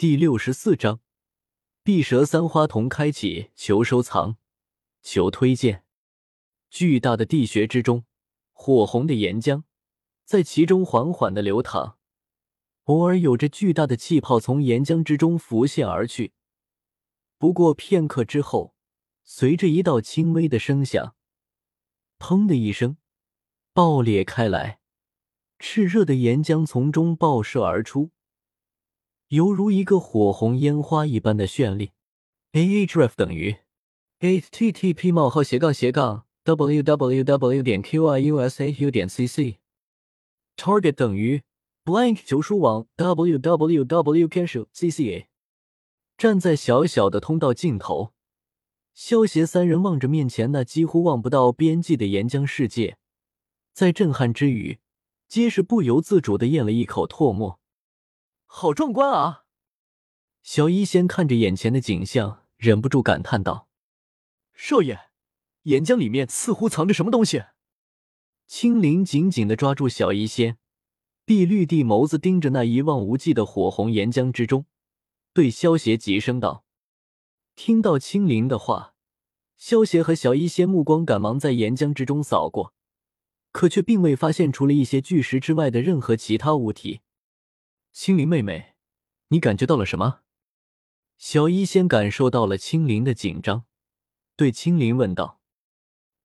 [0.00, 1.00] 第六十四章，
[1.82, 4.38] 碧蛇三花瞳开启，求收藏，
[5.02, 5.84] 求推荐。
[6.70, 8.06] 巨大的地穴之中，
[8.52, 9.64] 火红的岩浆
[10.24, 11.98] 在其中缓缓的流淌，
[12.84, 16.32] 偶尔有着巨大的气泡从岩浆之中浮现而去。
[17.36, 18.74] 不过片刻之后，
[19.22, 21.14] 随着一道轻微的声响，
[22.18, 22.96] 砰的一声，
[23.74, 24.80] 爆裂开来，
[25.58, 28.12] 炽热的岩浆从中爆射而出。
[29.30, 31.92] 犹如一个火红烟花一般的绚丽。
[32.52, 33.58] ahref 等于
[34.18, 39.58] http: 冒号斜杠斜杠 www 点 qiusau 点 cc。
[40.56, 41.42] target 等于
[41.84, 45.26] blank 求书网 www 偏手 cca。
[46.18, 48.12] 站在小小的通道尽头，
[48.92, 52.98] 萧协三人望着面前那几乎望不到边际的岩浆世界，
[53.72, 54.80] 在震撼之余，
[55.28, 57.59] 皆是不由自主的咽了一口唾沫。
[58.52, 59.44] 好壮观啊！
[60.42, 63.68] 小医仙看着眼前的景象，忍不住感叹道
[64.52, 64.98] ：“少爷，
[65.62, 67.44] 岩浆里面似乎藏着什么东西。”
[68.48, 70.58] 青灵紧紧的抓住小医仙，
[71.24, 74.66] 碧绿地眸子盯着那一望无际的火红岩浆之中，
[75.32, 76.64] 对萧邪急声道
[77.54, 78.94] ：“听到青灵的话，
[79.56, 82.74] 萧邪和小医仙目光赶忙在岩浆之中扫过，
[83.52, 87.02] 可却并未发现除了一些巨石之外的任何其他物体。”
[87.92, 88.76] 青灵妹妹，
[89.28, 90.20] 你感觉到了什么？
[91.18, 93.64] 小医仙感受到了青灵的紧张，
[94.36, 95.40] 对青灵问道：“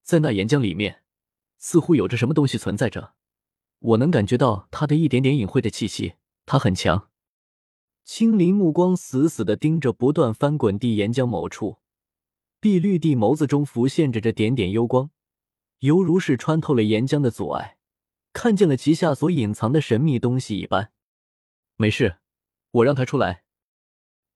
[0.04, 1.04] 在那岩浆里面，
[1.58, 3.16] 似乎有着什么东西存在着，
[3.80, 6.14] 我能感觉到它的一点点隐晦的气息，
[6.46, 7.10] 它很强。”
[8.06, 11.80] 青灵目光死死的盯着不断翻滚地岩浆某处，
[12.60, 15.10] 碧绿地眸子中浮现着这点点幽光，
[15.80, 17.80] 犹如是穿透了岩浆的阻碍，
[18.32, 20.92] 看见了其下所隐藏的神秘东西一般。
[21.78, 22.20] 没事，
[22.72, 23.44] 我让他出来。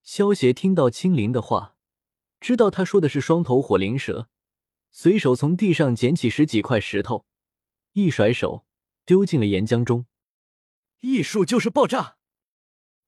[0.02, 1.74] 萧邪听到青灵的话，
[2.38, 4.28] 知道他说的是双头火灵蛇，
[4.90, 7.24] 随手从地上捡起十几块石头，
[7.92, 8.66] 一甩手
[9.06, 10.04] 丢进了岩浆中。
[11.00, 12.18] 艺术就是爆炸！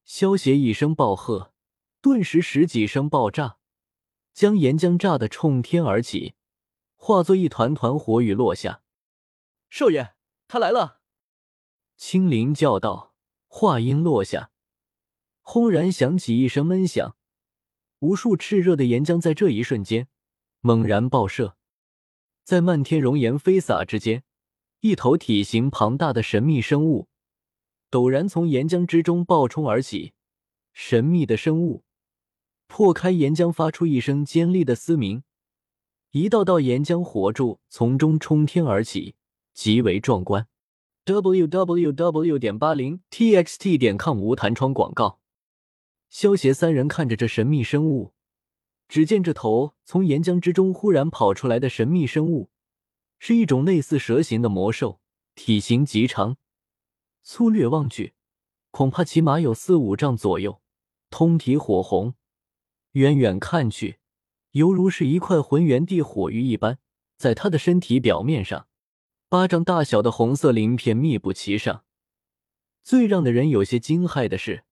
[0.04, 1.52] 萧邪一声暴喝，
[2.00, 3.58] 顿时十几声爆炸，
[4.32, 6.34] 将岩浆炸得冲天而起，
[6.96, 8.82] 化作一团团火雨落下。
[9.68, 10.14] 少爷，
[10.48, 11.02] 他来了！
[11.98, 13.11] 青灵叫道。
[13.54, 14.50] 话音落下，
[15.42, 17.18] 轰然响起一声闷响，
[17.98, 20.08] 无数炽热的岩浆在这一瞬间
[20.62, 21.54] 猛然爆射，
[22.42, 24.24] 在漫天熔岩飞洒之间，
[24.80, 27.08] 一头体型庞大的神秘生物
[27.90, 30.14] 陡然从岩浆之中爆冲而起。
[30.72, 31.84] 神秘的生物
[32.66, 35.24] 破开岩浆，发出一声尖利的嘶鸣，
[36.12, 39.14] 一道道岩浆火柱从中冲天而起，
[39.52, 40.48] 极为壮观。
[41.04, 45.18] W w w 点八零 t x t 点 com 无弹窗广告。
[46.08, 48.12] 萧协三人看着这神秘生物，
[48.86, 52.50] 只见这头从岩浆之中忽然跑出来的神秘生物，
[53.18, 55.00] 是一种类似蛇形的魔兽，
[55.34, 56.36] 体型极长，
[57.24, 58.14] 粗略望去，
[58.70, 60.62] 恐怕起码有四五丈左右，
[61.10, 62.14] 通体火红，
[62.92, 63.98] 远远看去，
[64.52, 66.78] 犹如是一块浑圆地火玉一般，
[67.16, 68.68] 在它的身体表面上。
[69.32, 71.86] 巴掌大小的红色鳞片密布其上，
[72.82, 74.66] 最让的人有些惊骇的是，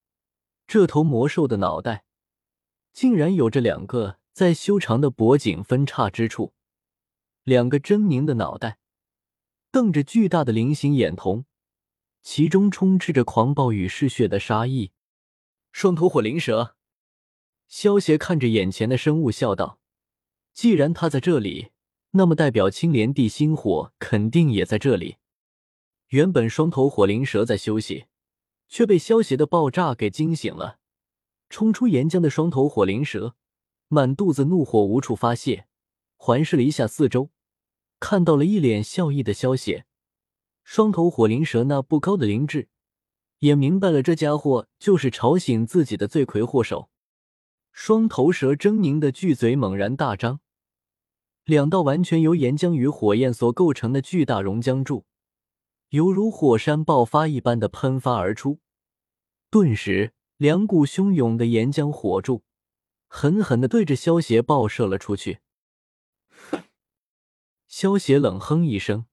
[0.66, 2.04] 这头魔兽的脑袋
[2.93, 6.53] 竟然有着两个在修长的脖颈分叉之处，
[7.43, 8.76] 两个狰狞的脑袋，
[9.70, 11.47] 瞪着巨大的菱形眼瞳，
[12.20, 14.93] 其中充斥着狂暴与嗜血的杀意。
[15.72, 16.76] 双头火灵蛇，
[17.66, 19.81] 萧邪看着眼前的生物笑道
[20.53, 21.70] ：“既然它在这里。”
[22.12, 25.16] 那么，代表青莲地心火肯定也在这里。
[26.09, 28.06] 原本双头火灵蛇在休息，
[28.69, 30.78] 却被萧邪的爆炸给惊醒了。
[31.49, 33.37] 冲出岩浆的双头火灵蛇，
[33.87, 35.66] 满肚子怒火无处发泄，
[36.16, 37.31] 环视了一下四周，
[38.00, 39.87] 看到了一脸笑意的萧邪。
[40.65, 42.69] 双头火灵蛇那不高的灵智，
[43.38, 46.91] 也明白了这家伙就是吵醒自己的罪魁祸首。
[47.73, 50.40] 双头蛇狰狞的巨嘴猛然大张。
[51.44, 55.04] 两道完全由岩浆与火焰所构成的巨大熔浆柱，
[55.90, 58.60] 犹如火山爆发一般的喷发而出。
[59.50, 62.44] 顿时，两股汹涌的岩浆火柱
[63.08, 65.40] 狠狠的对着萧邪爆射了出去。
[67.66, 69.06] 萧邪冷哼一声，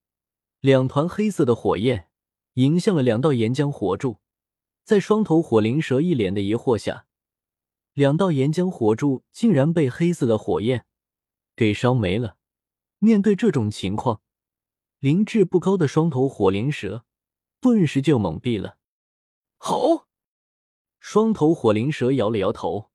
[0.60, 2.08] 两团黑色的火焰
[2.54, 4.18] 迎向了两道岩浆火柱。
[4.84, 7.06] 在双头火灵蛇一脸的疑惑下，
[7.94, 10.87] 两道岩浆火柱竟然被黑色的火焰。
[11.58, 12.38] 给烧没了。
[13.00, 14.22] 面对这种情况，
[15.00, 17.04] 灵智不高的双头火灵蛇
[17.60, 18.78] 顿时就懵逼了。
[19.58, 20.08] 好！
[21.00, 22.92] 双头火灵蛇摇了摇头，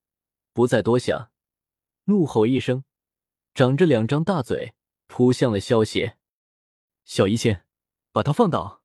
[0.52, 1.32] 不再多想，
[2.04, 2.84] 怒吼一声，
[3.52, 4.74] 长着两张大嘴
[5.08, 6.18] 扑向了萧邪。
[7.04, 7.66] 小医仙，
[8.12, 8.82] 把他放倒！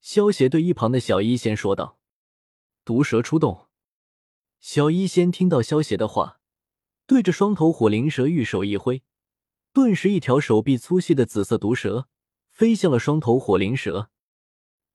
[0.00, 1.98] 萧邪对一旁的小医仙说道。
[2.84, 3.68] 毒蛇出动。
[4.60, 6.41] 小医仙听到萧邪的话，
[7.06, 9.02] 对着双头火灵蛇玉手一挥，
[9.72, 12.08] 顿时一条手臂粗细的紫色毒蛇
[12.50, 14.10] 飞向了双头火灵蛇。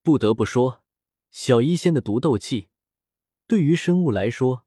[0.01, 0.83] 不得不说，
[1.31, 2.69] 小医仙的毒斗气。
[3.45, 4.65] 对于生物来说，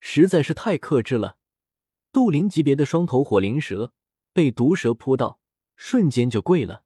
[0.00, 1.36] 实在是太克制了。
[2.10, 3.92] 斗灵级别的双头火灵蛇
[4.32, 5.40] 被毒蛇扑到，
[5.76, 6.84] 瞬间就跪了。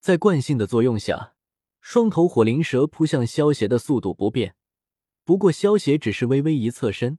[0.00, 1.34] 在惯性的作用下，
[1.80, 4.56] 双头火灵蛇扑向萧邪的速度不变。
[5.24, 7.18] 不过萧邪只是微微一侧身，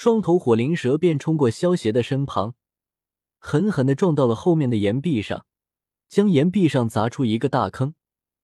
[0.00, 2.54] 双头火灵蛇便冲过萧邪的身旁，
[3.38, 5.44] 狠狠的撞到了后面的岩壁上，
[6.06, 7.96] 将岩壁上砸出一个大坑，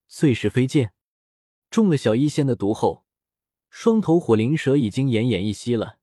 [0.08, 0.92] 碎石飞溅。
[1.70, 3.04] 中了小医仙的毒后。
[3.70, 5.98] 双头火灵蛇已经奄奄一息了，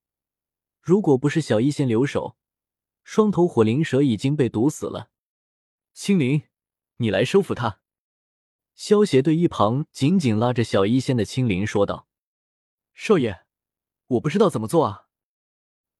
[0.79, 2.37] 如果不是小医仙留手，
[3.03, 5.09] 双头火灵蛇已经被毒死了。
[5.91, 6.43] 青灵，
[6.95, 7.81] 你来收服他。
[8.73, 12.07] 萧邪对一旁紧紧拉着小医仙的青灵说道
[12.95, 13.41] ：“少爷，
[14.07, 15.07] 我不知道怎么做啊。”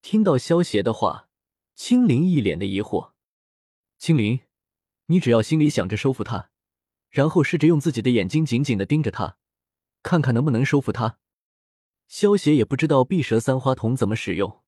[0.01, 1.29] 听到萧邪的话，
[1.75, 3.11] 青灵一脸的疑惑。
[3.99, 4.39] 青灵，
[5.05, 6.49] 你只要心里想着收服他，
[7.09, 9.37] 然后试着用自己的眼睛紧紧的盯着他，
[10.01, 11.19] 看看能不能收服他。
[12.07, 14.61] 萧邪也不知道碧蛇三花瞳怎么使用，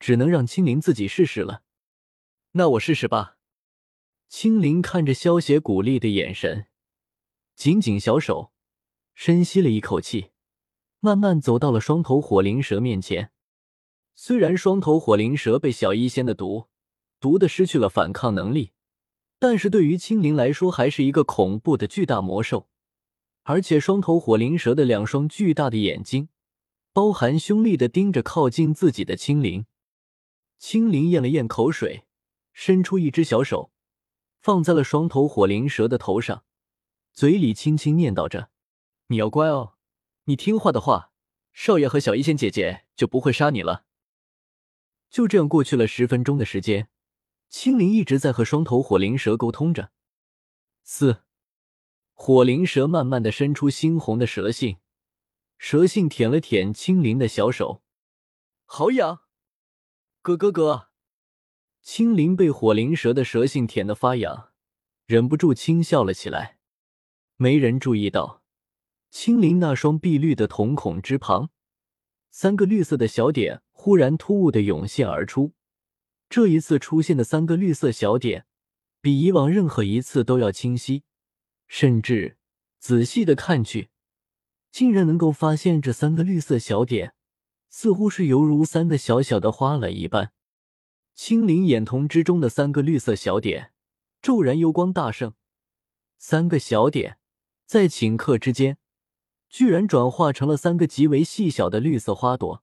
[0.00, 1.62] 只能让青灵自己试试了。
[2.52, 3.36] 那我试试吧。
[4.28, 6.66] 青灵看着萧邪鼓励的眼神，
[7.54, 8.52] 紧紧小手，
[9.14, 10.32] 深吸了一口气，
[10.98, 13.32] 慢慢走到了双头火灵蛇面前。
[14.22, 16.66] 虽然双头火灵蛇被小医仙的毒
[17.20, 18.72] 毒的失去了反抗能力，
[19.38, 22.68] 但是对于青灵来说，还是一个恐怖的巨大魔兽。
[23.44, 26.28] 而且双头火灵蛇的两双巨大的眼睛。
[26.92, 29.64] 包含凶厉的盯着靠近自己的青灵，
[30.58, 32.04] 青灵咽了咽口水，
[32.52, 33.70] 伸出一只小手，
[34.42, 36.44] 放在了双头火灵蛇的头上，
[37.14, 38.50] 嘴里轻轻念叨着
[39.08, 39.76] ：“你要乖哦，
[40.24, 41.10] 你听话的话，
[41.54, 43.84] 少爷和小医仙姐姐就不会杀你了。”
[45.10, 46.88] 就这样过去了十分钟的时间，
[47.48, 49.90] 青灵一直在和双头火灵蛇沟通着。
[50.84, 51.24] 四，
[52.14, 54.78] 火灵蛇慢慢的伸出猩红的蛇信。
[55.58, 57.82] 蛇信舔了舔青灵的小手，
[58.64, 59.20] 好痒，
[60.22, 60.88] 咯咯咯！
[61.82, 64.52] 青灵被火灵蛇的蛇信舔得发痒，
[65.04, 66.58] 忍不住轻笑了起来。
[67.36, 68.42] 没人注意到，
[69.10, 71.50] 青灵那双碧绿的瞳孔之旁，
[72.30, 75.54] 三个绿色的小点忽然突兀的涌现而出。
[76.28, 78.44] 这一次出现的三个绿色小点，
[79.00, 81.04] 比以往任何一次都要清晰，
[81.66, 82.36] 甚至
[82.78, 83.88] 仔细的看去。
[84.70, 87.14] 竟然能够发现这三个绿色小点，
[87.70, 90.32] 似乎是犹如三个小小的花蕾一般。
[91.14, 93.72] 青灵眼瞳之中的三个绿色小点
[94.20, 95.32] 骤然幽光大盛，
[96.18, 97.16] 三个小点
[97.64, 98.76] 在顷刻之间，
[99.48, 102.62] 居然转化成了三个极为细小的绿色花朵。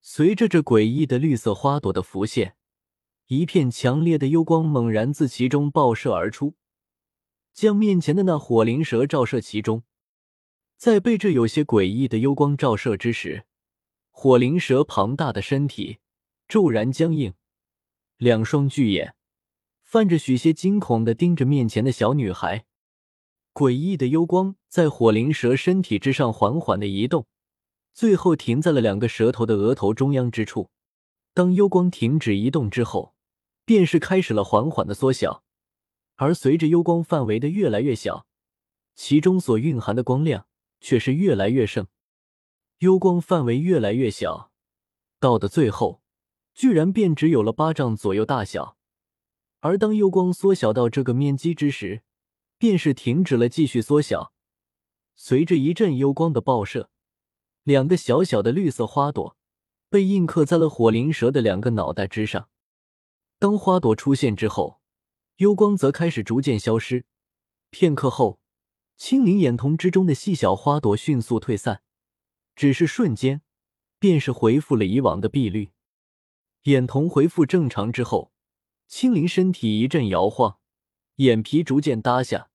[0.00, 2.54] 随着这诡异的绿色花朵的浮现，
[3.26, 6.54] 一片强烈的幽光猛然自其中爆射而出，
[7.52, 9.82] 将面前的那火灵蛇照射其中。
[10.76, 13.44] 在被这有些诡异的幽光照射之时，
[14.10, 15.98] 火灵蛇庞大的身体
[16.46, 17.34] 骤然僵硬，
[18.16, 19.14] 两双巨眼
[19.82, 22.64] 泛着许些惊恐的盯着面前的小女孩。
[23.52, 27.26] 诡异的幽光在火灵蛇身体之上缓缓的移动，
[27.98, 30.70] 最后停在了两个蛇头的额头中央之处。
[31.34, 33.12] 当幽光停止移动之后，
[33.64, 35.42] 便是开始了缓缓的缩小，
[36.14, 38.24] 而随着幽光范围的越来越小，
[38.94, 40.46] 其中所蕴含的光亮。
[40.80, 41.88] 却是越来越盛，
[42.78, 44.52] 幽光范围越来越小，
[45.18, 46.00] 到的最后，
[46.54, 48.76] 居然便只有了巴掌左右大小。
[49.58, 52.04] 而当幽光缩小到这个面积之时，
[52.58, 54.32] 便是停止了继续缩小。
[55.16, 56.90] 随着一阵幽光的爆射，
[57.68, 59.36] 两个小小的绿色花朵
[59.90, 62.48] 被印刻在了火灵蛇的两个脑袋之上。
[63.38, 64.80] 当花朵出现之后，
[65.36, 67.04] 幽光则开始逐渐消失。
[67.68, 68.40] 片刻后。
[68.96, 71.82] 青灵眼瞳之中的细小花朵迅速退散，
[72.56, 73.42] 只是瞬间，
[74.00, 75.70] 便是恢复了以往的碧绿。
[76.62, 78.32] 眼瞳恢复正常之后，
[78.88, 80.58] 青灵身体一阵摇晃，
[81.16, 82.50] 眼皮逐渐耷下。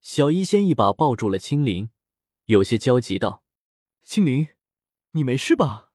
[0.00, 1.90] 小医仙一把抱住了青灵，
[2.46, 3.44] 有些焦急道
[4.10, 4.48] ：“青灵，
[5.10, 5.92] 你没事吧？”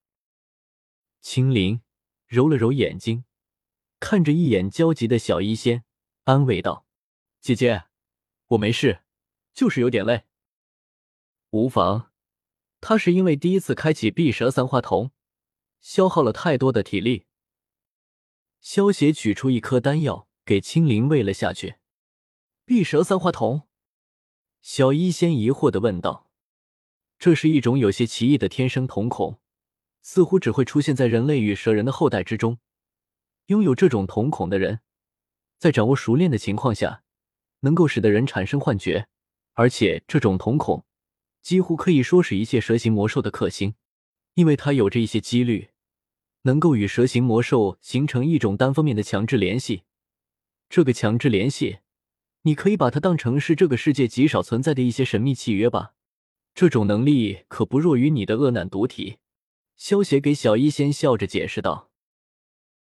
[1.19, 1.81] 青灵
[2.27, 3.25] 揉了揉眼睛，
[3.99, 5.83] 看着一眼焦急的小医仙，
[6.25, 6.85] 安慰道
[7.41, 7.85] ：“姐姐，
[8.49, 9.01] 我没事。”
[9.51, 10.25] 就是有点累，
[11.49, 12.11] 无妨。
[12.81, 15.09] 他是因为第一次开启碧蛇三花瞳，
[15.79, 17.25] 消耗了太多的体力。
[18.61, 21.77] 萧协取出一颗丹药，给青灵喂了下去。
[22.63, 23.63] 碧蛇三花瞳，
[24.61, 26.29] 小医仙疑惑的问道
[27.23, 29.39] ：“这是一种有些奇异的天生瞳孔，
[30.01, 32.57] 似乎只会出现在人类与蛇人的后代之中。
[33.45, 34.81] 拥有这种瞳孔的人，
[35.57, 37.03] 在掌握熟练的情况下，
[37.61, 39.07] 能够使得人产生幻觉，
[39.53, 40.83] 而且这种瞳孔
[41.41, 43.75] 几乎可以说是一切蛇形魔兽的克星，
[44.33, 45.69] 因为它有着一些几率。”
[46.43, 49.83] 能够与蛇形魔兽形成一种单方面的强制联系，
[50.67, 51.77] 这个强制联系，
[52.41, 55.93] 你可以把它当成是这个世界极少存在的一些神秘契约吧。
[56.53, 59.17] 这种能力可不弱于你的恶难毒体。
[59.75, 61.92] 萧邪给小医仙笑着解释道。